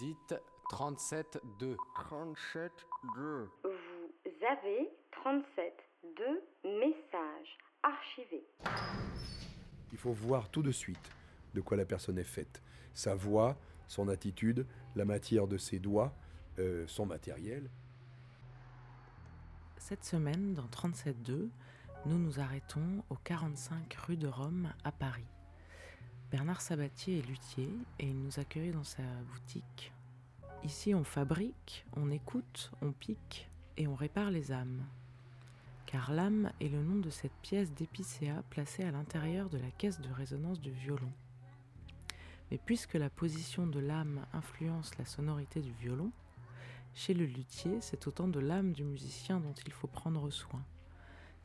Dites 0.00 0.34
37-2. 0.70 1.76
37-2. 1.94 2.70
Vous 3.12 4.46
avez 4.50 4.88
37-2 5.12 6.40
messages 6.64 7.58
archivés. 7.82 8.46
Il 9.92 9.98
faut 9.98 10.12
voir 10.12 10.48
tout 10.48 10.62
de 10.62 10.70
suite 10.70 11.10
de 11.52 11.60
quoi 11.60 11.76
la 11.76 11.84
personne 11.84 12.16
est 12.16 12.24
faite. 12.24 12.62
Sa 12.94 13.14
voix, 13.14 13.58
son 13.88 14.08
attitude, 14.08 14.66
la 14.96 15.04
matière 15.04 15.46
de 15.46 15.58
ses 15.58 15.78
doigts, 15.78 16.14
euh, 16.58 16.86
son 16.86 17.04
matériel. 17.04 17.68
Cette 19.76 20.04
semaine, 20.04 20.54
dans 20.54 20.68
37.2, 20.68 21.50
nous 22.06 22.18
nous 22.18 22.40
arrêtons 22.40 23.04
au 23.10 23.16
45 23.16 23.92
rue 24.06 24.16
de 24.16 24.28
Rome 24.28 24.72
à 24.82 24.92
Paris. 24.92 25.28
Bernard 26.30 26.60
Sabatier 26.60 27.18
est 27.18 27.26
luthier 27.26 27.68
et 27.98 28.06
il 28.06 28.16
nous 28.16 28.38
accueille 28.38 28.70
dans 28.70 28.84
sa 28.84 29.02
boutique. 29.32 29.92
Ici, 30.62 30.94
on 30.94 31.02
fabrique, 31.02 31.84
on 31.96 32.08
écoute, 32.12 32.70
on 32.82 32.92
pique 32.92 33.48
et 33.76 33.88
on 33.88 33.96
répare 33.96 34.30
les 34.30 34.52
âmes. 34.52 34.84
Car 35.86 36.12
l'âme 36.12 36.52
est 36.60 36.68
le 36.68 36.84
nom 36.84 37.00
de 37.00 37.10
cette 37.10 37.34
pièce 37.42 37.72
d'épicéa 37.72 38.44
placée 38.48 38.84
à 38.84 38.92
l'intérieur 38.92 39.48
de 39.48 39.58
la 39.58 39.72
caisse 39.72 40.00
de 40.00 40.12
résonance 40.12 40.60
du 40.60 40.70
violon. 40.70 41.10
Mais 42.52 42.60
puisque 42.64 42.94
la 42.94 43.10
position 43.10 43.66
de 43.66 43.80
l'âme 43.80 44.24
influence 44.32 44.96
la 44.98 45.06
sonorité 45.06 45.60
du 45.60 45.72
violon, 45.72 46.12
chez 46.94 47.12
le 47.12 47.24
luthier, 47.24 47.80
c'est 47.80 48.06
autant 48.06 48.28
de 48.28 48.38
l'âme 48.38 48.72
du 48.72 48.84
musicien 48.84 49.40
dont 49.40 49.54
il 49.66 49.72
faut 49.72 49.88
prendre 49.88 50.30
soin. 50.30 50.62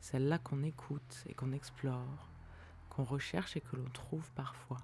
Celle-là 0.00 0.38
qu'on 0.38 0.62
écoute 0.62 1.24
et 1.28 1.34
qu'on 1.34 1.50
explore, 1.50 2.30
qu'on 2.96 3.04
recherche 3.04 3.56
et 3.58 3.60
que 3.60 3.76
l'on 3.76 3.88
trouve 3.90 4.30
parfois. 4.32 4.78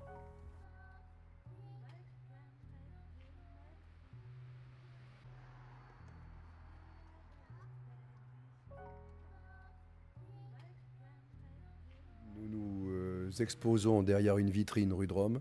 Nous 12.36 12.48
nous 12.48 12.90
euh, 12.90 13.30
exposons 13.38 14.02
derrière 14.02 14.36
une 14.36 14.50
vitrine 14.50 14.92
rue 14.92 15.06
de 15.06 15.12
Rome 15.14 15.40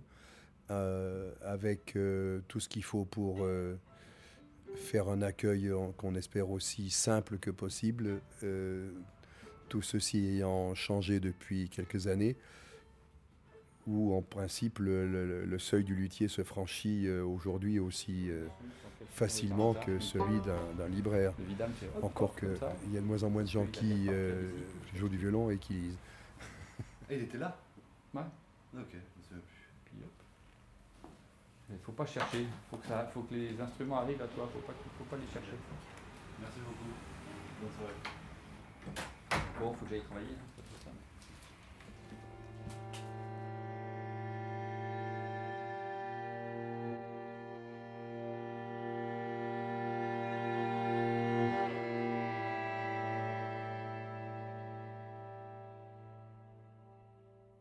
euh, 0.69 1.33
avec 1.41 1.97
euh, 1.97 2.39
tout 2.47 2.61
ce 2.61 2.69
qu'il 2.69 2.83
faut 2.83 3.03
pour 3.03 3.45
faire 4.75 5.09
un 5.09 5.21
accueil 5.21 5.69
qu'on 5.97 6.15
espère 6.15 6.49
aussi 6.49 6.89
simple 6.89 7.37
que 7.37 7.51
possible. 7.51 8.21
Tout 9.71 9.81
ceci 9.81 10.17
ayant 10.27 10.75
changé 10.75 11.21
depuis 11.21 11.69
quelques 11.69 12.07
années, 12.07 12.35
où 13.87 14.13
en 14.13 14.21
principe 14.21 14.79
le, 14.79 15.07
le- 15.07 15.45
le 15.45 15.59
seuil 15.59 15.85
du 15.85 15.95
luthier 15.95 16.27
se 16.27 16.43
franchit 16.43 17.07
euh, 17.07 17.23
aujourd'hui 17.23 17.79
aussi 17.79 18.29
euh, 18.29 18.47
facilement 19.13 19.73
que 19.73 19.97
celui 19.99 20.39
d'un 20.41 20.87
libraire. 20.89 21.33
Encore 22.01 22.35
qu'il 22.35 22.49
y 22.93 22.97
a 22.97 22.99
de 23.01 23.05
moins 23.05 23.23
en 23.23 23.29
moins 23.29 23.43
de 23.43 23.47
gens 23.47 23.65
qui 23.65 24.07
euh, 24.09 24.51
jouent 24.93 25.07
du 25.07 25.17
violon 25.17 25.49
et 25.49 25.57
qui 25.57 25.73
lisent. 25.73 25.97
Il 27.09 27.21
était 27.23 27.37
là? 27.37 27.57
Ouais. 28.13 28.21
Ok, 28.75 28.87
je 28.91 28.97
sais 28.97 29.41
plus. 29.41 29.69
Puis 29.85 29.95
hop. 30.03 31.07
Il 31.69 31.77
faut 31.85 31.93
pas 31.93 32.05
chercher, 32.05 32.45
faut 32.69 32.75
que 32.75 32.87
ça, 32.87 33.09
faut 33.13 33.21
que 33.21 33.33
les 33.35 33.59
instruments 33.61 34.01
arrivent 34.01 34.21
à 34.21 34.27
toi, 34.27 34.49
faut 34.51 34.59
pas, 34.59 34.73
faut 34.97 35.05
pas 35.05 35.15
les 35.15 35.31
chercher. 35.31 35.55
Merci 36.41 36.59
beaucoup. 36.59 36.91
Bonne 37.61 37.71
soirée. 37.77 39.11
Bon, 39.59 39.73
faut 39.73 39.85
que 39.85 39.91
j'aille 39.91 40.01
travailler. 40.01 40.27
hein. 40.31 40.61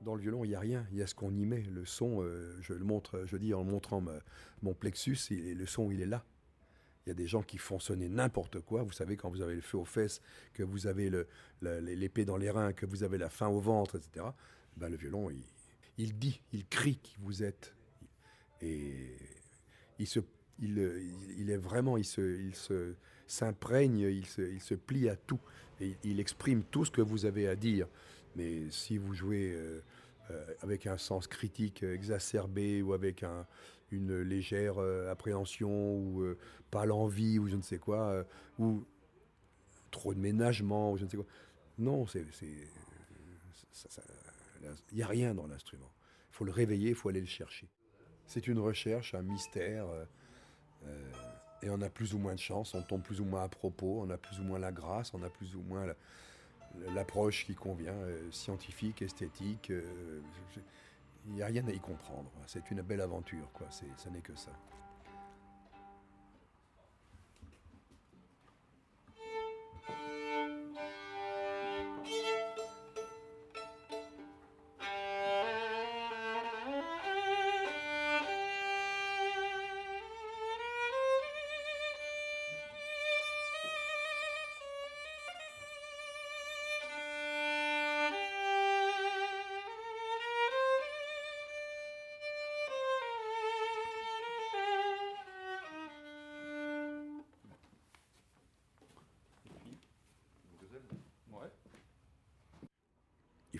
Dans 0.02 0.14
le 0.14 0.22
violon, 0.22 0.44
il 0.44 0.48
n'y 0.48 0.54
a 0.54 0.60
rien, 0.60 0.86
il 0.92 0.98
y 0.98 1.02
a 1.02 1.06
ce 1.06 1.14
qu'on 1.14 1.34
y 1.34 1.44
met. 1.44 1.62
Le 1.70 1.84
son, 1.84 2.22
euh, 2.22 2.56
je 2.62 2.72
le 2.72 2.84
montre, 2.84 3.22
je 3.26 3.36
dis 3.36 3.52
en 3.52 3.64
montrant 3.64 4.02
mon 4.62 4.72
plexus, 4.72 5.18
le 5.30 5.66
son, 5.66 5.90
il 5.90 6.00
est 6.00 6.06
là. 6.06 6.24
Il 7.06 7.08
y 7.08 7.12
a 7.12 7.14
des 7.14 7.26
gens 7.26 7.42
qui 7.42 7.58
font 7.58 7.78
sonner 7.78 8.08
n'importe 8.08 8.60
quoi. 8.60 8.82
Vous 8.82 8.92
savez, 8.92 9.16
quand 9.16 9.30
vous 9.30 9.40
avez 9.40 9.54
le 9.54 9.60
feu 9.62 9.78
aux 9.78 9.84
fesses, 9.84 10.20
que 10.52 10.62
vous 10.62 10.86
avez 10.86 11.10
l'épée 11.62 12.24
dans 12.24 12.36
les 12.36 12.50
reins, 12.50 12.72
que 12.72 12.86
vous 12.86 13.02
avez 13.02 13.18
la 13.18 13.30
faim 13.30 13.48
au 13.48 13.60
ventre, 13.60 13.96
etc., 13.96 14.26
ben, 14.76 14.88
le 14.88 14.96
violon, 14.96 15.30
il, 15.98 16.18
dit, 16.18 16.40
il 16.52 16.66
crie 16.66 16.98
qui 17.02 17.16
vous 17.20 17.42
êtes. 17.42 17.74
Et 18.60 19.16
il 19.98 20.06
se, 20.06 20.20
il, 20.58 20.78
il- 21.38 21.50
est 21.50 21.56
vraiment, 21.56 21.96
il 21.96 22.04
se, 22.04 22.94
s'imprègne, 23.26 24.00
il 24.00 24.26
se, 24.26 24.42
il 24.42 24.60
se 24.60 24.74
plie 24.74 25.08
à 25.08 25.16
tout. 25.16 25.40
Et 25.80 25.96
il 26.04 26.20
exprime 26.20 26.62
tout 26.64 26.84
ce 26.84 26.90
que 26.90 27.00
vous 27.00 27.24
avez 27.24 27.48
à 27.48 27.56
dire. 27.56 27.88
Mais 28.36 28.70
si 28.70 28.98
vous 28.98 29.14
jouez 29.14 29.52
euh, 29.54 29.80
avec 30.62 30.86
un 30.86 30.98
sens 30.98 31.26
critique 31.26 31.82
exacerbé 31.82 32.82
ou 32.82 32.92
avec 32.92 33.22
un- 33.22 33.46
une 33.92 34.20
légère 34.20 34.74
euh, 34.78 35.10
appréhension 35.10 35.96
ou 35.96 36.22
euh, 36.22 36.38
pas 36.70 36.86
l'envie 36.86 37.38
ou 37.38 37.48
je 37.48 37.56
ne 37.56 37.62
sais 37.62 37.78
quoi, 37.78 38.08
euh, 38.10 38.24
ou 38.58 38.84
trop 39.90 40.14
de 40.14 40.20
ménagement 40.20 40.92
ou 40.92 40.96
je 40.96 41.04
ne 41.04 41.08
sais 41.10 41.16
quoi. 41.16 41.26
Non, 41.78 42.06
c'est, 42.06 42.24
il 44.92 44.96
n'y 44.96 45.02
a 45.02 45.06
rien 45.06 45.34
dans 45.34 45.46
l'instrument. 45.46 45.90
Il 46.30 46.36
faut 46.36 46.44
le 46.44 46.52
réveiller, 46.52 46.90
il 46.90 46.94
faut 46.94 47.08
aller 47.08 47.20
le 47.20 47.26
chercher. 47.26 47.68
C'est 48.26 48.46
une 48.46 48.58
recherche, 48.58 49.14
un 49.14 49.22
mystère. 49.22 49.86
euh, 49.88 50.04
euh, 50.86 51.12
et 51.62 51.68
on 51.68 51.80
a 51.82 51.90
plus 51.90 52.14
ou 52.14 52.18
moins 52.18 52.34
de 52.34 52.40
chance, 52.40 52.74
on 52.74 52.80
tombe 52.82 53.02
plus 53.02 53.20
ou 53.20 53.24
moins 53.26 53.42
à 53.42 53.48
propos, 53.48 54.00
on 54.00 54.08
a 54.08 54.16
plus 54.16 54.40
ou 54.40 54.44
moins 54.44 54.58
la 54.58 54.72
grâce, 54.72 55.12
on 55.12 55.22
a 55.22 55.28
plus 55.28 55.54
ou 55.56 55.60
moins 55.62 55.84
la- 55.84 55.96
l'approche 56.94 57.44
qui 57.44 57.54
convient, 57.54 57.92
euh, 57.92 58.30
scientifique, 58.30 59.02
esthétique. 59.02 59.70
euh, 59.70 60.20
Il 61.26 61.34
n'y 61.34 61.42
a 61.42 61.46
rien 61.46 61.66
à 61.68 61.72
y 61.72 61.80
comprendre. 61.80 62.30
C'est 62.46 62.70
une 62.70 62.82
belle 62.82 63.00
aventure, 63.02 63.50
quoi. 63.52 63.66
Ça 63.70 64.10
n'est 64.10 64.22
que 64.22 64.34
ça. 64.34 64.52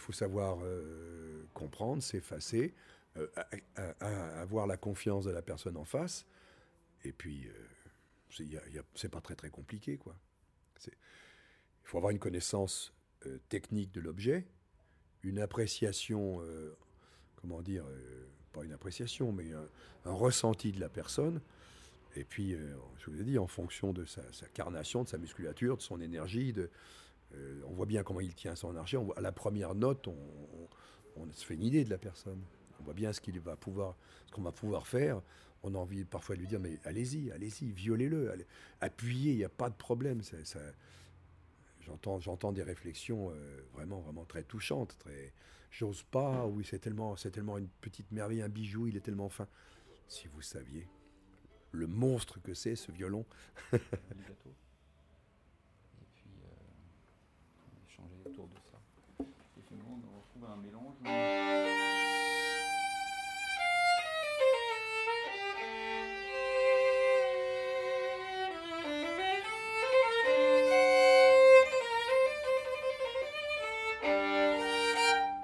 Il 0.00 0.02
faut 0.02 0.12
savoir 0.12 0.60
euh, 0.62 1.44
comprendre, 1.52 2.02
s'effacer, 2.02 2.72
euh, 3.18 3.26
avoir 4.00 4.66
la 4.66 4.78
confiance 4.78 5.26
de 5.26 5.30
la 5.30 5.42
personne 5.42 5.76
en 5.76 5.84
face. 5.84 6.24
Et 7.04 7.12
puis, 7.12 7.48
euh, 7.48 8.82
c'est 8.94 9.10
pas 9.10 9.20
très 9.20 9.34
très 9.34 9.50
compliqué, 9.50 9.98
quoi. 9.98 10.16
Il 10.86 10.92
faut 11.84 11.98
avoir 11.98 12.12
une 12.12 12.18
connaissance 12.18 12.94
euh, 13.26 13.38
technique 13.50 13.92
de 13.92 14.00
l'objet, 14.00 14.46
une 15.22 15.38
appréciation, 15.38 16.40
comment 17.36 17.60
dire, 17.60 17.84
pas 18.52 18.64
une 18.64 18.72
appréciation, 18.72 19.32
mais 19.32 19.52
un, 19.52 20.12
ressenti 20.12 20.72
de 20.72 20.80
la 20.80 20.88
personne. 20.88 21.42
Et 22.16 22.24
puis, 22.24 22.56
je 22.98 23.10
vous 23.10 23.20
ai 23.20 23.24
dit, 23.24 23.38
en 23.38 23.46
fonction 23.46 23.92
de 23.92 24.06
sa, 24.06 24.22
sa 24.32 24.46
carnation, 24.46 25.02
de 25.02 25.08
sa 25.08 25.18
musculature, 25.18 25.76
de 25.76 25.82
son 25.82 26.00
énergie, 26.00 26.54
de, 26.54 26.70
euh, 27.34 27.62
on 27.66 27.72
voit 27.72 27.86
bien 27.86 28.02
comment 28.02 28.20
il 28.20 28.34
tient 28.34 28.54
son 28.54 28.76
voit- 29.04 29.18
à 29.18 29.20
la 29.20 29.32
première 29.32 29.74
note, 29.74 30.08
on, 30.08 30.18
se 31.32 31.44
fait 31.44 31.54
une 31.54 31.62
idée 31.62 31.84
de 31.84 31.90
la 31.90 31.98
personne. 31.98 32.42
On 32.80 32.84
voit 32.84 32.94
bien 32.94 33.12
ce 33.12 33.20
qu'on 33.20 34.42
va 34.42 34.52
pouvoir 34.52 34.86
faire. 34.86 35.20
On 35.62 35.74
a 35.74 35.78
envie 35.78 36.04
parfois 36.04 36.34
de 36.36 36.40
lui 36.40 36.48
dire 36.48 36.60
mais 36.60 36.78
allez-y, 36.84 37.30
allez-y, 37.30 37.70
violez-le, 37.70 38.32
appuyez, 38.80 39.32
il 39.32 39.36
n'y 39.36 39.44
a 39.44 39.50
pas 39.50 39.68
de 39.68 39.74
problème. 39.74 40.22
J'entends 41.80 42.52
des 42.52 42.62
réflexions 42.62 43.30
euh, 43.30 43.60
vraiment, 43.74 44.00
vraiment 44.00 44.24
très 44.24 44.42
touchantes. 44.42 44.96
Très, 44.98 45.32
j'ose 45.70 46.02
pas. 46.04 46.46
Oui, 46.46 46.64
c'est 46.64 46.78
tellement, 46.78 47.16
c'est 47.16 47.30
tellement 47.30 47.58
une 47.58 47.68
petite 47.80 48.10
merveille, 48.12 48.42
un 48.42 48.48
bijou. 48.48 48.86
Il 48.86 48.96
est 48.96 49.00
tellement 49.00 49.28
fin. 49.28 49.46
Si 50.08 50.28
vous 50.28 50.42
saviez 50.42 50.88
le 51.72 51.86
monstre 51.86 52.40
que 52.40 52.54
c'est 52.54 52.76
ce 52.76 52.90
violon. 52.90 53.24
autour 58.26 58.46
de 58.48 58.54
ça. 58.70 58.78
Et 59.58 59.62
finalement, 59.68 59.98
on 60.02 60.20
retrouve 60.20 60.44
un 60.50 60.56
mélange. 60.62 60.94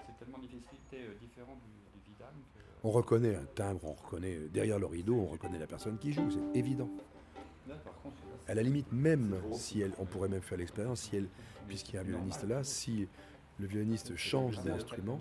C'est 0.07 0.19
tellement 0.19 0.39
difficile, 0.39 0.79
c'est 0.91 0.97
euh, 0.99 1.15
différent 1.21 1.57
du 1.95 2.01
Vidame. 2.11 2.35
On 2.85 2.91
reconnaît 2.91 3.37
un 3.37 3.45
timbre, 3.55 3.85
on 3.85 3.93
reconnaît 3.93 4.37
euh, 4.37 4.49
derrière 4.49 4.79
le 4.79 4.87
rideau, 4.87 5.15
on 5.17 5.27
reconnaît 5.27 5.59
la 5.59 5.67
personne 5.67 5.99
qui 5.99 6.13
joue, 6.13 6.31
c'est 6.31 6.59
évident. 6.59 6.89
À 8.49 8.55
la 8.55 8.63
limite, 8.63 8.91
même 8.93 9.37
si 9.53 9.81
elle, 9.81 9.93
on 9.99 10.05
pourrait 10.05 10.29
même 10.29 10.41
faire 10.43 10.59
l'expérience, 10.59 11.01
si 11.03 11.17
elle, 11.17 11.29
puisqu'il 11.67 11.97
y 11.97 11.99
a 11.99 12.03
un 12.03 12.05
violoniste 12.05 12.45
là, 12.45 12.63
si 12.65 13.09
le 13.59 13.67
violoniste 13.67 14.15
change 14.17 14.61
d'instrument, 14.63 15.21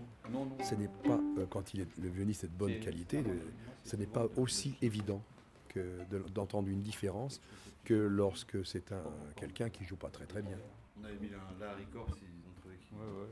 ce 0.62 0.76
n'est 0.76 0.88
pas, 0.88 1.20
euh, 1.38 1.46
quand 1.50 1.74
il 1.74 1.82
est, 1.82 1.98
le 1.98 2.10
violoniste 2.10 2.44
est 2.44 2.48
de 2.48 2.54
bonne 2.58 2.80
qualité, 2.80 3.24
le- 3.24 3.40
ce 3.84 3.96
n'est 3.96 4.06
pas 4.06 4.28
aussi 4.36 4.76
évident 4.82 5.22
que 5.70 5.80
de- 6.12 6.20
d'entendre 6.34 6.68
une 6.68 6.82
différence 6.82 7.42
que 7.84 7.94
lorsque 7.94 8.64
c'est 8.66 8.92
un 8.92 9.04
quelqu'un 9.36 9.70
qui 9.70 9.84
joue 9.86 9.96
pas 9.96 10.10
très 10.10 10.26
très 10.26 10.42
bien. 10.42 10.58
On 11.00 11.04
avait 11.06 11.16
mis 11.18 11.28
un 11.34 11.60
Larry 11.60 11.86
Corse, 11.88 12.18
ils 12.22 12.48
ont 12.50 12.54
trouvé 12.62 12.76
qui. 12.78 12.94
Ouais, 12.94 13.22
ouais. 13.22 13.30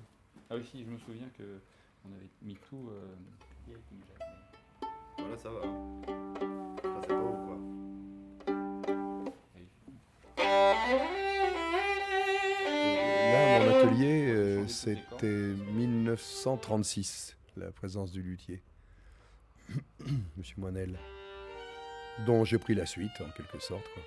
Ah 0.50 0.56
oui, 0.58 0.64
si, 0.70 0.84
je 0.84 0.90
me 0.90 0.98
souviens 0.98 1.30
que 1.38 1.60
on 2.06 2.14
avait 2.14 2.30
mis 2.42 2.56
tout. 2.70 2.90
euh, 2.92 3.16
la- 3.68 4.86
Voilà, 5.18 5.38
ça 5.38 5.50
va. 5.50 5.62
Ça, 6.82 7.14
Là, 13.32 13.60
mon 13.60 13.70
atelier, 13.70 14.26
euh, 14.28 14.68
c'était 14.68 15.28
1936, 15.28 17.38
la 17.56 17.72
présence 17.72 18.12
du 18.12 18.22
luthier, 18.22 18.62
Monsieur 20.38 20.56
Moinel, 20.58 21.00
dont 22.26 22.44
j'ai 22.44 22.58
pris 22.58 22.76
la 22.76 22.86
suite, 22.86 23.14
en 23.22 23.30
quelque 23.30 23.60
sorte, 23.60 23.86
quoi. 23.94 24.04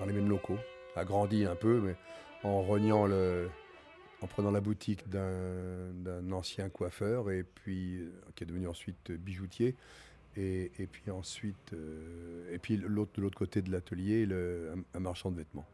dans 0.00 0.06
les 0.06 0.14
mêmes 0.14 0.30
locaux, 0.30 0.58
agrandi 0.96 1.44
un 1.44 1.56
peu, 1.56 1.80
mais 1.80 1.96
en 2.44 2.62
reniant 2.62 3.06
prenant 4.26 4.50
la 4.50 4.62
boutique 4.62 5.06
d'un 5.10 5.92
d'un 5.92 6.32
ancien 6.32 6.70
coiffeur, 6.70 7.30
et 7.30 7.42
puis 7.42 7.98
euh, 7.98 8.10
qui 8.34 8.44
est 8.44 8.46
devenu 8.46 8.68
ensuite 8.68 9.12
bijoutier, 9.12 9.76
et, 10.40 10.86
puis 10.86 11.10
ensuite, 11.10 11.72
euh, 11.72 12.52
et 12.54 12.58
puis 12.58 12.76
l'autre 12.76 13.12
de 13.16 13.22
l'autre 13.22 13.38
côté 13.38 13.60
de 13.62 13.70
l'atelier, 13.72 14.26
un- 14.94 15.00
marchand 15.00 15.30
de 15.30 15.36
vêtements. 15.36 15.66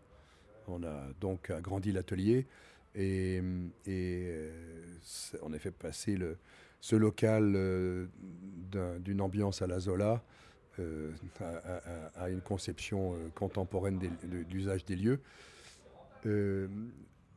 On 0.68 0.82
a 0.82 1.08
donc 1.20 1.50
agrandi 1.50 1.92
l'atelier 1.92 2.46
et, 2.94 3.36
et, 3.36 3.42
euh, 3.86 4.50
on 5.42 5.52
a 5.52 5.58
fait 5.58 5.70
passer 5.70 6.16
ce 6.80 6.96
local 6.96 7.52
euh, 7.56 8.06
d'un- 8.72 8.98
d'une 9.00 9.20
ambiance 9.20 9.60
à 9.60 9.66
la 9.66 9.80
Zola 9.80 10.22
à, 12.16 12.30
une 12.30 12.40
conception 12.40 13.14
contemporaine 13.34 13.98
de, 13.98 14.08
l'usage 14.50 14.84
des 14.84 14.96
lieux. 14.96 15.20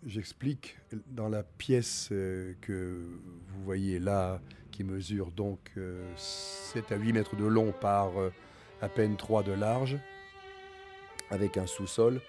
J'explique 0.06 0.78
dans 1.08 1.28
la 1.28 1.44
pièce 1.44 2.10
euh, 2.12 2.54
que 2.62 3.02
vous 3.50 3.64
voyez 3.64 4.00
là, 4.00 4.40
qui 4.72 4.84
mesure 4.84 5.32
donc 5.32 5.72
euh, 5.78 6.08
7 6.16 6.92
à 6.92 6.96
8 6.98 7.14
mètres 7.14 7.36
de 7.36 7.46
long 7.46 7.72
par 7.72 8.20
euh, 8.20 8.32
à 8.82 8.90
peine 8.90 9.18
3 9.18 9.44
de 9.44 9.54
large, 9.54 9.98
avec 11.32 11.58
un 11.58 11.66
sous-sol. 11.66 12.22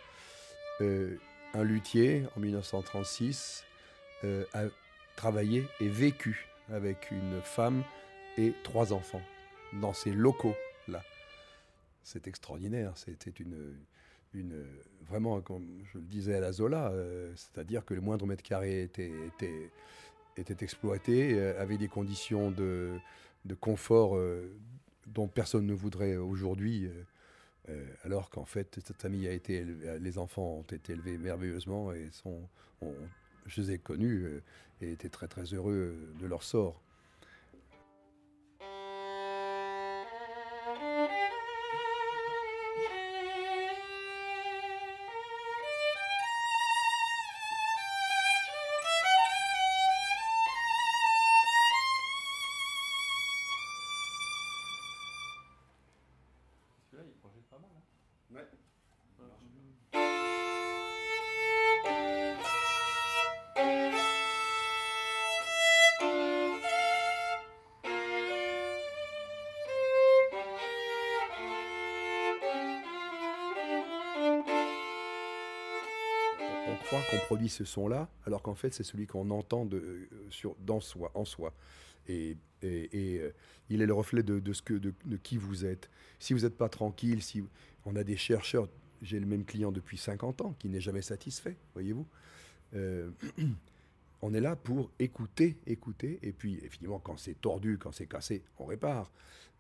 Euh, 0.80 1.16
un 1.54 1.64
luthier, 1.64 2.24
en 2.36 2.40
1936, 2.40 3.64
euh, 4.24 4.44
a 4.54 4.64
travaillé 5.16 5.66
et 5.80 5.88
vécu 5.88 6.46
avec 6.70 7.10
une 7.10 7.40
femme 7.42 7.82
et 8.36 8.52
trois 8.62 8.92
enfants 8.92 9.22
dans 9.74 9.92
ces 9.92 10.12
locaux-là. 10.12 11.02
C'est 12.02 12.26
extraordinaire. 12.28 12.92
C'était 12.96 13.30
une, 13.30 13.76
vraiment, 15.08 15.40
comme 15.40 15.66
je 15.92 15.98
le 15.98 16.04
disais 16.04 16.34
à 16.34 16.40
la 16.40 16.52
Zola, 16.52 16.90
euh, 16.90 17.32
c'est-à-dire 17.34 17.84
que 17.84 17.94
le 17.94 18.00
moindre 18.00 18.26
mètre 18.26 18.42
carré 18.42 18.82
était, 18.82 19.12
exploité, 20.60 21.34
euh, 21.34 21.60
avait 21.60 21.78
des 21.78 21.88
conditions 21.88 22.50
de, 22.50 22.98
confort 23.60 24.16
euh, 24.16 24.50
dont 25.06 25.26
personne 25.28 25.66
ne 25.66 25.72
voudrait 25.74 26.16
aujourd'hui. 26.16 26.90
alors 28.04 28.30
qu'en 28.30 28.44
fait, 28.46 28.78
cette 28.84 29.00
famille 29.00 29.26
a 29.28 29.32
été 29.32 29.64
les 30.00 30.18
enfants 30.18 30.58
ont 30.58 30.62
été 30.74 30.92
élevés 30.94 31.18
merveilleusement 31.18 31.92
et 31.92 32.08
sont, 32.10 32.40
ont- 32.80 32.94
je 33.46 33.60
les 33.60 33.72
ai 33.72 33.78
connus 33.78 34.26
et 34.80 34.92
étaient 34.92 35.08
très 35.10 35.28
très 35.28 35.44
heureux 35.54 35.94
de 36.18 36.26
leur 36.26 36.42
sort. 36.42 36.80
Pas 57.50 57.58
mal. 57.58 57.70
Hein. 57.74 58.34
Ouais. 58.34 58.46
On 76.70 76.76
croit 76.84 77.00
qu'on 77.10 77.18
produit 77.26 77.48
ce 77.48 77.64
son-là, 77.64 78.08
alors 78.26 78.42
qu'en 78.42 78.54
fait, 78.54 78.72
c'est 78.74 78.84
celui 78.84 79.06
qu'on 79.06 79.30
entend 79.30 79.64
de, 79.64 79.76
euh, 79.76 80.08
sur, 80.30 80.54
dans 80.60 80.80
soi, 80.80 81.10
en 81.14 81.24
soi. 81.24 81.52
Et, 82.08 82.36
et- 82.62 83.18
euh, 83.20 83.30
il 83.70 83.82
est 83.82 83.86
le 83.86 83.92
reflet 83.92 84.22
de, 84.22 84.52
ce 84.52 84.62
que, 84.62 84.74
de 84.74 84.92
qui 85.22 85.36
vous 85.36 85.66
êtes. 85.66 85.90
Si 86.18 86.32
vous 86.32 86.40
n'êtes 86.40 86.56
pas 86.56 86.68
tranquille, 86.70 87.22
si 87.22 87.44
on 87.84 87.96
a 87.96 88.04
des 88.04 88.16
chercheurs, 88.16 88.68
j'ai 89.02 89.20
le 89.20 89.26
même 89.26 89.44
client 89.44 89.72
depuis 89.72 89.98
50 89.98 90.40
ans 90.40 90.54
qui 90.58 90.68
n'est 90.68 90.80
jamais 90.80 91.02
satisfait, 91.02 91.56
voyez-vous. 91.74 92.06
Euh, 92.74 93.10
on 94.22 94.34
est 94.34 94.40
là 94.40 94.56
pour 94.56 94.90
écouter, 94.98 95.56
écouter, 95.66 96.18
et 96.22 96.32
puis 96.32 96.58
évidemment, 96.64 96.98
quand 96.98 97.18
c'est 97.18 97.40
tordu, 97.40 97.78
quand 97.78 97.92
c'est 97.92 98.06
cassé, 98.06 98.42
on 98.58 98.66
répare. 98.66 99.10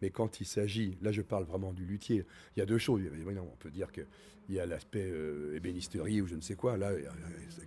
Mais 0.02 0.10
quand 0.10 0.40
il 0.40 0.46
s'agit, 0.46 0.96
là 1.02 1.12
je 1.12 1.22
parle 1.22 1.44
vraiment 1.44 1.72
du 1.72 1.84
luthier, 1.84 2.24
il 2.56 2.60
y 2.60 2.62
a 2.62 2.66
deux 2.66 2.78
choses. 2.78 3.02
On 3.04 3.56
peut 3.56 3.70
dire 3.70 3.90
qu'il 3.92 4.06
y 4.48 4.60
a 4.60 4.66
l'aspect 4.66 5.10
euh, 5.10 5.56
ébénisterie 5.56 6.20
ou 6.20 6.26
je 6.26 6.34
ne 6.34 6.40
sais 6.40 6.54
quoi. 6.54 6.76
Là, 6.76 6.90
euh, 6.90 7.08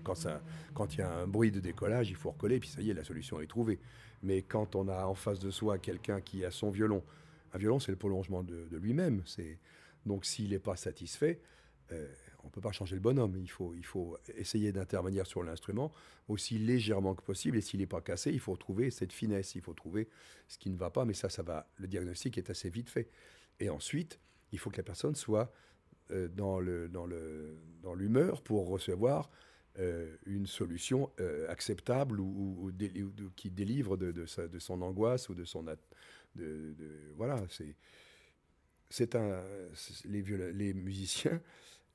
quand, 0.04 0.94
il 0.94 1.00
y 1.00 1.02
a 1.02 1.12
un 1.12 1.28
bruit 1.28 1.52
de 1.52 1.60
décollage, 1.60 2.10
il 2.10 2.16
faut 2.16 2.32
recoller, 2.32 2.60
puis 2.60 2.70
ça 2.70 2.82
y 2.82 2.90
est, 2.90 2.94
la 2.94 3.04
solution 3.04 3.42
est 3.42 3.48
trouvée. 3.48 3.80
Mais 4.24 4.42
quand 4.42 4.76
on 4.76 4.88
a 4.88 5.06
en 5.06 5.16
face 5.16 5.40
de 5.40 5.52
soi 5.52 5.78
quelqu'un 5.78 6.22
qui 6.22 6.46
a 6.46 6.52
son 6.52 6.72
violon, 6.72 7.04
un 7.54 7.58
violon 7.58 7.80
c'est 7.80 7.92
le 7.92 7.98
prolongement 7.98 8.44
de, 8.44 8.68
lui-même. 8.78 9.24
Donc 10.06 10.26
s'il 10.26 10.52
n'est 10.52 10.60
pas 10.60 10.76
satisfait, 10.76 11.40
euh, 11.92 12.08
on 12.44 12.48
ne 12.48 12.52
peut 12.52 12.62
pas 12.62 12.72
changer 12.72 12.96
le 12.96 13.02
bonhomme. 13.02 13.36
Il 13.38 13.50
faut, 13.50 13.74
il 13.76 13.86
faut 13.86 14.18
essayer 14.36 14.72
d'intervenir 14.72 15.26
sur 15.28 15.44
l'instrument 15.44 15.92
aussi 16.28 16.58
légèrement 16.58 17.16
que 17.16 17.24
possible. 17.24 17.58
Et 17.58 17.62
s'il 17.62 17.80
n'est 17.80 17.88
pas 17.88 18.02
cassé, 18.02 18.32
il 18.32 18.40
faut 18.40 18.56
trouver 18.58 18.92
cette 18.92 19.14
finesse, 19.14 19.56
il 19.56 19.62
faut 19.62 19.74
trouver 19.74 20.08
ce 20.48 20.58
qui 20.58 20.70
ne 20.70 20.78
va 20.78 20.90
pas. 20.90 21.06
Mais 21.06 21.14
ça, 21.14 21.30
ça 21.30 21.44
va. 21.44 21.68
Le 21.78 21.88
diagnostic 21.88 22.38
est 22.38 22.50
assez 22.50 22.70
vite 22.70 22.90
fait. 22.90 23.10
Et 23.60 23.70
ensuite, 23.70 24.20
il 24.52 24.60
faut 24.60 24.70
que 24.70 24.78
la 24.78 24.84
personne 24.84 25.16
soit 25.16 25.52
euh, 26.12 26.28
dans 26.28 26.60
le 26.60 26.90
dans 26.90 27.06
le 27.06 27.58
dans 27.82 27.94
l'humeur 27.94 28.42
pour 28.42 28.68
recevoir 28.68 29.30
euh, 29.80 30.18
une 30.26 30.48
solution 30.48 31.10
euh, 31.20 31.48
acceptable 31.50 32.20
ou, 32.20 32.72
qui 33.38 33.50
délivre 33.50 33.96
de, 33.96 34.26
sa- 34.26 34.48
de 34.50 34.60
son 34.60 34.82
angoisse 34.82 35.30
ou 35.30 35.34
de 35.36 35.46
son 35.46 35.64
de, 36.36 36.76
voilà 37.16 37.42
c'est 37.50 37.76
les 40.06 40.22
les 40.54 40.74
musiciens 40.74 41.42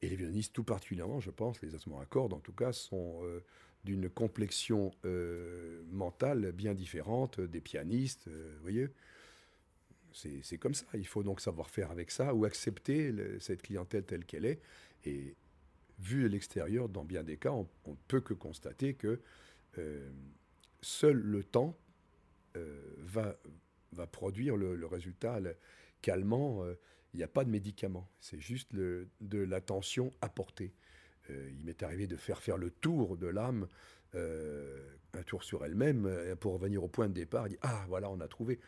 et 0.02 0.08
les 0.08 0.16
violonistes 0.16 0.52
tout 0.52 0.64
particulièrement 0.64 1.20
je 1.20 1.30
pense 1.30 1.60
les 1.62 1.74
instruments 1.74 2.00
à 2.00 2.06
cordes 2.06 2.32
en 2.32 2.40
tout 2.40 2.52
cas 2.52 2.72
sont 2.72 3.20
euh, 3.22 3.40
d'une 3.84 4.10
complexion 4.10 4.92
euh, 5.04 5.82
mentale 5.90 6.52
bien 6.52 6.74
différente 6.74 7.40
des 7.40 7.60
pianistes 7.60 8.28
euh, 8.28 8.54
vous 8.56 8.62
voyez 8.62 8.88
c'est 10.40 10.56
comme 10.56 10.72
ça. 10.72 10.86
Il 10.94 11.06
faut 11.06 11.22
donc 11.22 11.42
savoir 11.42 11.68
faire 11.68 11.90
avec 11.90 12.10
ça 12.10 12.32
ou 12.32 12.46
accepter 12.46 13.12
cette 13.38 13.60
clientèle 13.60 14.02
telle 14.02 14.24
qu'elle 14.24 14.46
est. 14.46 14.62
Et 15.04 15.34
vu 15.98 16.22
de 16.22 16.28
l'extérieur, 16.28 16.88
dans 16.88 17.04
bien 17.04 17.22
des 17.22 17.36
cas, 17.36 17.50
on 17.50 17.68
ne 17.86 17.96
peut 18.08 18.22
que 18.22 18.32
constater 18.32 18.94
que 18.94 19.20
seul 20.80 21.18
le 21.18 21.44
temps 21.44 21.76
va, 22.54 23.36
va 23.92 24.06
produire 24.06 24.56
le, 24.56 24.86
résultat 24.86 25.38
calmant. 26.00 26.64
Il 27.16 27.20
n'y 27.20 27.24
a 27.24 27.28
pas 27.28 27.44
de 27.44 27.50
médicament. 27.50 28.10
C'est 28.20 28.40
juste 28.40 28.74
de 28.74 29.08
l'attention 29.38 30.12
apportée. 30.20 30.74
Euh, 31.30 31.50
il 31.58 31.64
m'est 31.64 31.82
arrivé 31.82 32.06
de 32.06 32.14
faire 32.14 32.42
faire 32.42 32.58
le 32.58 32.70
tour 32.70 33.16
de 33.16 33.26
l'âme, 33.26 33.68
euh, 34.14 34.86
un 35.14 35.22
tour 35.22 35.42
sur 35.42 35.64
elle-même, 35.64 36.04
euh, 36.04 36.36
pour 36.36 36.52
revenir 36.52 36.84
au 36.84 36.88
point 36.88 37.08
de 37.08 37.14
départ. 37.14 37.48
Dire, 37.48 37.58
ah, 37.62 37.86
voilà, 37.88 38.10
on 38.10 38.20
a 38.20 38.28
trouvé. 38.28 38.60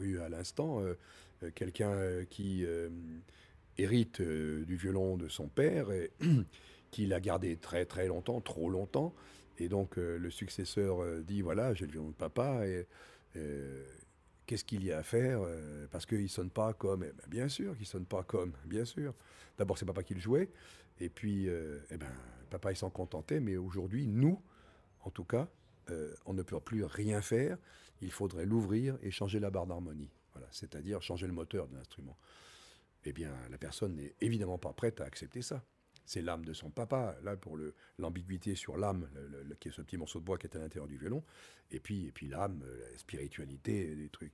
Eu 0.00 0.20
à 0.20 0.28
l'instant 0.28 0.80
euh, 0.80 0.94
euh, 1.42 1.50
quelqu'un 1.54 1.90
euh, 1.90 2.24
qui 2.24 2.64
hérite 3.78 4.20
du 4.20 4.76
violon 4.76 5.16
de 5.16 5.28
son 5.28 5.48
père 5.48 5.90
et 5.92 6.10
qui 6.90 7.06
l'a 7.06 7.20
gardé 7.20 7.56
très 7.56 7.84
très 7.84 8.06
longtemps, 8.06 8.40
trop 8.40 8.70
longtemps. 8.70 9.14
Et 9.58 9.68
donc 9.68 9.96
le 9.96 10.30
successeur 10.30 11.04
dit 11.22 11.42
voilà, 11.42 11.74
j'ai 11.74 11.86
le 11.86 11.92
violon 11.92 12.08
de 12.08 12.14
papa 12.14 12.66
et 12.66 12.86
qu'est-ce 14.46 14.64
qu'il 14.64 14.84
y 14.84 14.92
a 14.92 14.98
à 14.98 15.02
faire 15.02 15.40
Parce 15.90 16.04
qu'il 16.04 16.28
sonne 16.28 16.50
pas 16.50 16.74
comme. 16.74 17.04
Eh 17.04 17.12
ben, 17.12 17.24
bien 17.28 17.48
sûr 17.48 17.76
qu'il 17.76 17.86
sonne 17.86 18.04
pas 18.04 18.22
comme, 18.22 18.52
bien 18.66 18.84
sûr. 18.84 19.14
D'abord 19.58 19.78
c'est 19.78 19.86
papa 19.86 20.02
qui 20.02 20.14
le 20.14 20.20
jouait 20.20 20.50
et 21.00 21.08
puis 21.08 21.46
eh 21.46 21.96
ben 21.96 22.12
papa 22.50 22.72
il 22.72 22.76
s'en 22.76 22.90
contentait. 22.90 23.40
Mais 23.40 23.56
aujourd'hui 23.56 24.06
nous, 24.06 24.40
en 25.04 25.10
tout 25.10 25.24
cas, 25.24 25.48
on 26.26 26.34
ne 26.34 26.42
peut 26.42 26.60
plus 26.60 26.84
rien 26.84 27.22
faire. 27.22 27.56
Il 28.02 28.12
faudrait 28.12 28.44
l'ouvrir 28.44 28.98
et 29.02 29.10
changer 29.10 29.40
la 29.40 29.50
barre 29.50 29.66
d'harmonie. 29.66 30.10
Voilà, 30.32 30.48
c'est-à-dire 30.50 31.02
changer 31.02 31.26
le 31.26 31.32
moteur 31.32 31.68
de 31.68 31.76
l'instrument. 31.76 32.18
Eh 33.04 33.12
bien, 33.12 33.32
la 33.50 33.58
personne 33.58 33.96
n'est 33.96 34.14
évidemment 34.20 34.58
pas 34.58 34.72
prête 34.72 35.00
à 35.00 35.04
accepter 35.04 35.42
ça. 35.42 35.64
C'est 36.04 36.22
l'âme 36.22 36.44
de 36.44 36.52
son 36.52 36.70
papa, 36.70 37.16
là, 37.22 37.36
pour 37.36 37.56
l'ambiguïté 37.98 38.54
sur 38.54 38.76
l'âme, 38.76 39.08
qui 39.60 39.68
est 39.68 39.72
ce 39.72 39.82
petit 39.82 39.96
morceau 39.96 40.18
de 40.18 40.24
bois 40.24 40.36
qui 40.36 40.46
est 40.46 40.56
à 40.56 40.58
l'intérieur 40.58 40.88
du 40.88 40.96
violon, 40.96 41.22
et 41.70 41.80
puis, 41.80 42.06
et 42.06 42.12
puis 42.12 42.28
l'âme, 42.28 42.62
euh, 42.64 42.90
la 42.90 42.98
spiritualité, 42.98 43.94
des 43.94 44.08
trucs. 44.08 44.32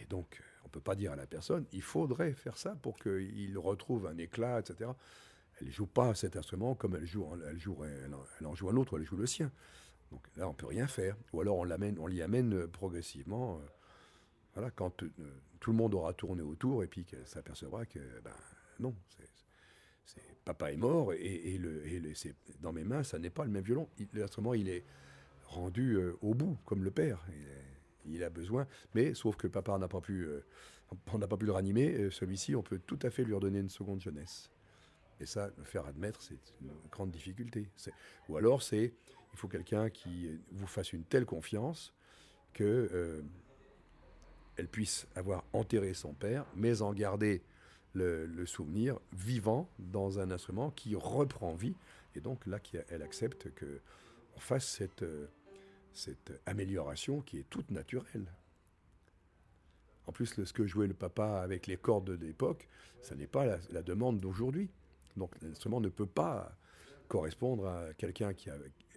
Et 0.00 0.06
donc, 0.06 0.38
euh, 0.40 0.44
on 0.62 0.66
ne 0.66 0.70
peut 0.70 0.80
pas 0.80 0.94
dire 0.94 1.12
à 1.12 1.16
la 1.16 1.26
personne, 1.26 1.66
il 1.72 1.82
faudrait 1.82 2.32
faire 2.32 2.56
ça 2.56 2.74
pour 2.76 2.98
qu'il 2.98 3.58
retrouve 3.58 4.06
un 4.06 4.16
éclat, 4.16 4.60
etc. 4.60 4.90
Elle 5.60 5.68
ne 5.68 5.72
joue 5.72 5.86
pas 5.86 6.14
cet 6.14 6.36
instrument 6.36 6.74
comme 6.74 6.96
elle, 6.96 7.06
joue, 7.06 7.26
elle, 7.34 8.14
en, 8.14 8.24
elle 8.40 8.46
en 8.46 8.54
joue 8.54 8.68
un 8.70 8.76
autre, 8.76 8.98
elle 8.98 9.04
joue 9.04 9.16
le 9.16 9.26
sien. 9.26 9.52
Donc 10.10 10.22
là, 10.36 10.48
on 10.48 10.54
peut 10.54 10.66
rien 10.66 10.86
faire. 10.86 11.16
Ou 11.32 11.40
alors 11.40 11.56
on 11.58 11.64
l'amène, 11.64 11.98
on 11.98 12.06
l'y 12.06 12.22
amène 12.22 12.54
euh, 12.54 12.66
progressivement. 12.68 13.56
euh, 13.58 13.66
voilà, 14.54 14.70
quand 14.70 15.02
euh, 15.02 15.10
tout 15.60 15.70
le 15.70 15.76
monde 15.76 15.94
aura 15.94 16.14
tourné 16.14 16.42
autour 16.42 16.82
et 16.82 16.86
puis 16.86 17.04
qu'elle 17.04 17.26
s'apercevra 17.26 17.84
que 17.86 17.98
ben 18.22 18.32
non, 18.78 18.94
c'est, 20.04 20.22
papa 20.44 20.70
est 20.72 20.76
mort 20.76 21.12
et, 21.12 21.58
le, 21.58 21.86
et 21.86 21.98
le- 21.98 22.14
c'est, 22.14 22.34
dans 22.60 22.72
mes 22.72 22.84
mains, 22.84 23.02
ça 23.02 23.18
n'est 23.18 23.30
pas 23.30 23.44
le 23.44 23.50
même 23.50 23.64
violon. 23.64 23.88
L'instrument, 24.14 24.54
il 24.54 24.68
est 24.68 24.84
rendu 25.44 25.98
au 26.22 26.34
bout, 26.34 26.56
comme 26.64 26.84
le 26.84 26.90
père. 26.90 27.26
Il, 28.04 28.22
a 28.22 28.30
besoin, 28.30 28.66
mais 28.94 29.14
sauf 29.14 29.36
que 29.36 29.48
papa 29.48 29.76
n'a 29.78 29.88
pas 29.88 30.00
pu, 30.00 30.28
on 31.12 31.18
n'a 31.18 31.26
pas 31.26 31.36
pu 31.36 31.46
le 31.46 31.52
ranimer. 31.52 32.10
Celui-ci, 32.10 32.54
on 32.54 32.62
peut 32.62 32.78
tout 32.78 32.98
à 33.02 33.10
fait 33.10 33.24
lui 33.24 33.34
redonner 33.34 33.58
une 33.58 33.68
seconde 33.70 34.00
jeunesse. 34.00 34.50
Et 35.18 35.26
ça, 35.26 35.50
le 35.56 35.64
faire 35.64 35.86
admettre, 35.86 36.22
c'est 36.22 36.38
une 36.60 36.70
grande 36.90 37.10
difficulté. 37.10 37.68
Ou 38.28 38.36
alors, 38.36 38.62
c'est 38.62 38.94
il 39.36 39.38
faut 39.38 39.48
quelqu'un 39.48 39.90
qui 39.90 40.30
vous 40.50 40.66
fasse 40.66 40.94
une 40.94 41.04
telle 41.04 41.26
confiance 41.26 41.92
que 42.54 42.64
euh, 42.64 43.20
elle 44.56 44.66
puisse 44.66 45.06
avoir 45.14 45.44
enterré 45.52 45.92
son 45.92 46.14
père, 46.14 46.46
mais 46.54 46.80
en 46.80 46.94
garder 46.94 47.42
le, 47.92 48.46
souvenir 48.46 48.98
vivant 49.12 49.68
dans 49.78 50.20
un 50.20 50.30
instrument 50.30 50.70
qui 50.70 50.94
reprend 50.94 51.54
vie. 51.54 51.74
Et 52.14 52.20
donc 52.20 52.46
là, 52.46 52.58
elle 52.88 53.02
accepte 53.02 53.52
que 53.52 53.82
on 54.36 54.40
fasse 54.40 54.66
cette, 54.66 55.02
euh, 55.02 55.26
cette 55.92 56.32
amélioration 56.46 57.20
qui 57.20 57.38
est 57.38 57.50
toute 57.50 57.70
naturelle. 57.70 58.32
En 60.06 60.12
plus, 60.12 60.42
ce 60.42 60.52
que 60.54 60.66
jouait 60.66 60.86
le 60.86 60.94
papa 60.94 61.40
avec 61.42 61.66
les 61.66 61.76
cordes 61.76 62.16
de 62.16 62.24
l'époque, 62.24 62.68
ça 63.02 63.14
n'est 63.14 63.26
pas 63.26 63.44
la, 63.44 63.58
la 63.70 63.82
demande 63.82 64.18
d'aujourd'hui. 64.18 64.70
Donc 65.18 65.34
l'instrument 65.42 65.80
ne 65.82 65.90
peut 65.90 66.06
pas 66.06 66.56
correspondre 67.08 67.66
à 67.66 67.92
quelqu'un 67.98 68.32
qui, 68.32 68.48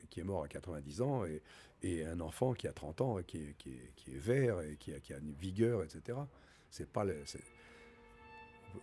qui 0.09 0.19
est 0.19 0.23
mort 0.23 0.43
à 0.43 0.47
90 0.47 1.01
ans 1.01 1.23
et, 1.25 1.41
un 2.05 2.19
enfant 2.19 2.53
qui 2.53 2.67
a 2.67 2.73
30 2.73 3.01
ans, 3.01 3.17
qui 3.25 3.37
est, 3.37 4.17
vert 4.17 4.59
et 4.61 4.75
qui 4.75 4.91
a, 4.91 5.17
une 5.17 5.33
vigueur, 5.33 5.81
etc. 5.83 6.17
C'est 6.69 6.89
pas 6.89 7.05
le, 7.05 7.23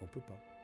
on 0.01 0.07
peut 0.07 0.21
pas. 0.21 0.56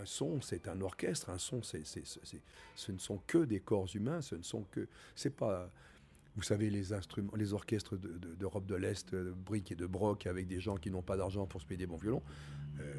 Un 0.00 0.06
son, 0.06 0.40
c'est 0.40 0.68
un 0.68 0.80
orchestre. 0.80 1.30
Un 1.30 1.38
son, 1.38 1.60
ce 1.62 2.92
ne 2.92 2.98
sont 2.98 3.20
que 3.26 3.38
des 3.44 3.60
corps 3.60 3.88
humains. 3.94 4.20
Ce 4.22 4.34
ne 4.34 4.42
sont 4.42 4.62
que, 4.70 4.86
c'est 5.14 5.34
pas, 5.34 5.70
vous 6.36 6.42
savez, 6.42 6.70
les 6.70 6.92
instruments, 6.92 7.32
les 7.36 7.52
orchestres 7.52 7.96
de- 7.96 8.16
de- 8.18 8.34
d'Europe 8.34 8.66
de, 8.66 8.74
l'Est, 8.76 9.14
de 9.14 9.32
briques 9.32 9.72
et 9.72 9.76
de 9.76 9.86
broc, 9.86 10.26
avec 10.26 10.46
des 10.46 10.60
gens 10.60 10.76
qui 10.76 10.90
n'ont 10.90 11.02
pas 11.02 11.16
d'argent 11.16 11.46
pour 11.46 11.60
se 11.60 11.66
payer 11.66 11.78
des 11.78 11.86
bons 11.86 11.96
violons. 11.96 12.22
euh, 12.80 12.94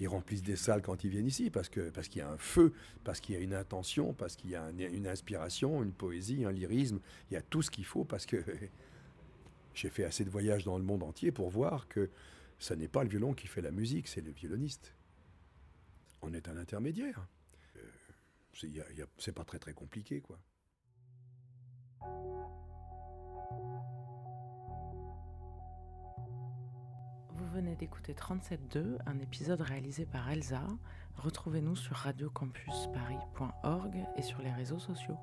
ils 0.00 0.08
remplissent 0.08 0.42
des 0.42 0.56
salles 0.56 0.82
quand 0.82 1.04
ils 1.04 1.10
viennent 1.10 1.26
ici 1.28 1.48
parce 1.50 1.68
que 1.68 1.90
parce 1.90 2.08
qu'il 2.08 2.18
y 2.20 2.22
a 2.22 2.28
un 2.30 2.38
feu, 2.38 2.72
parce 3.04 3.20
qu'il 3.20 3.36
y 3.36 3.38
a 3.38 3.40
une 3.40 3.54
intention, 3.54 4.14
parce 4.14 4.34
qu'il 4.34 4.50
y 4.50 4.56
a 4.56 4.64
un- 4.64 4.76
une 4.78 5.06
inspiration, 5.06 5.80
une 5.82 5.92
poésie, 5.92 6.44
un 6.44 6.50
lyrisme. 6.50 6.98
Il 7.30 7.34
y 7.34 7.36
a 7.36 7.42
tout 7.42 7.62
ce 7.62 7.70
qu'il 7.70 7.84
faut 7.84 8.02
parce 8.04 8.26
que 8.26 8.36
j'ai 9.74 9.90
fait 9.90 10.04
assez 10.04 10.24
de 10.24 10.30
voyages 10.30 10.64
dans 10.64 10.76
le 10.76 10.82
monde 10.82 11.02
entier 11.04 11.30
pour 11.30 11.50
voir 11.50 11.86
que 11.86 12.10
ce 12.58 12.74
n'est 12.74 12.88
pas 12.88 13.04
le 13.04 13.10
violon 13.10 13.32
qui 13.34 13.46
fait 13.46 13.60
la 13.62 13.70
musique, 13.70 14.08
c'est 14.08 14.22
le 14.22 14.32
violoniste. 14.32 14.92
On 16.22 16.32
est 16.32 16.48
un 16.48 16.56
intermédiaire. 16.56 17.26
Euh, 17.76 17.82
c'est 19.18 19.32
pas 19.32 19.44
très 19.44 19.58
très 19.58 19.74
compliqué 19.74 20.20
quoi. 20.20 20.38
Vous 27.30 27.46
venez 27.52 27.74
d'écouter 27.76 28.14
37.2, 28.14 28.96
un 29.04 29.18
épisode 29.18 29.60
réalisé 29.60 30.06
par 30.06 30.30
Elsa. 30.30 30.66
Retrouvez-nous 31.16 31.76
sur 31.76 31.96
radiocampusparis.org 31.96 34.06
et 34.16 34.22
sur 34.22 34.40
les 34.40 34.52
réseaux 34.52 34.78
sociaux. 34.78 35.18